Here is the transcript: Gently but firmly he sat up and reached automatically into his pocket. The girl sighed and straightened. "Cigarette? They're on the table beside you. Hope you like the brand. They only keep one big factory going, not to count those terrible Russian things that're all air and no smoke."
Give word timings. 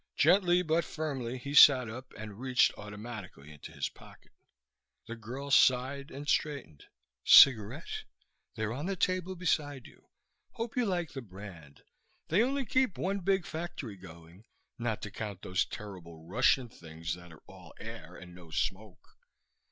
Gently 0.15 0.63
but 0.63 0.83
firmly 0.83 1.37
he 1.37 1.53
sat 1.53 1.87
up 1.87 2.11
and 2.17 2.39
reached 2.39 2.73
automatically 2.75 3.53
into 3.53 3.71
his 3.71 3.87
pocket. 3.87 4.31
The 5.05 5.15
girl 5.15 5.51
sighed 5.51 6.09
and 6.09 6.27
straightened. 6.27 6.85
"Cigarette? 7.23 8.05
They're 8.55 8.73
on 8.73 8.87
the 8.87 8.95
table 8.95 9.35
beside 9.35 9.85
you. 9.85 10.09
Hope 10.53 10.75
you 10.75 10.87
like 10.87 11.11
the 11.11 11.21
brand. 11.21 11.83
They 12.29 12.41
only 12.41 12.65
keep 12.65 12.97
one 12.97 13.19
big 13.19 13.45
factory 13.45 13.95
going, 13.95 14.45
not 14.79 15.03
to 15.03 15.11
count 15.11 15.43
those 15.43 15.65
terrible 15.65 16.25
Russian 16.27 16.67
things 16.67 17.13
that're 17.13 17.43
all 17.45 17.75
air 17.79 18.15
and 18.15 18.33
no 18.33 18.49
smoke." 18.49 19.05